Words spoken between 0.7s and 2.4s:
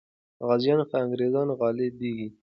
پر انګریزانو غالبېږي.